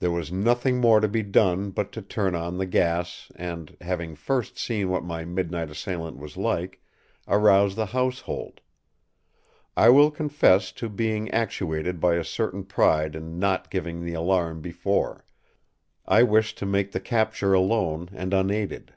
There 0.00 0.10
was 0.10 0.32
nothing 0.32 0.80
more 0.80 0.98
to 0.98 1.06
be 1.06 1.22
done 1.22 1.70
but 1.70 1.92
to 1.92 2.02
turn 2.02 2.34
on 2.34 2.58
the 2.58 2.66
gas, 2.66 3.30
and, 3.36 3.76
having 3.80 4.16
first 4.16 4.58
seen 4.58 4.88
what 4.88 5.04
my 5.04 5.24
midnight 5.24 5.70
assailant 5.70 6.16
was 6.16 6.36
like, 6.36 6.82
arouse 7.28 7.76
the 7.76 7.86
household. 7.86 8.62
I 9.76 9.88
will 9.90 10.10
confess 10.10 10.72
to 10.72 10.88
being 10.88 11.30
actuated 11.30 12.00
by 12.00 12.16
a 12.16 12.24
certain 12.24 12.64
pride 12.64 13.14
in 13.14 13.38
not 13.38 13.70
giving 13.70 14.04
the 14.04 14.14
alarm 14.14 14.60
before; 14.60 15.24
I 16.04 16.24
wished 16.24 16.58
to 16.58 16.66
make 16.66 16.90
the 16.90 16.98
capture 16.98 17.54
alone 17.54 18.08
and 18.12 18.34
unaided. 18.34 18.94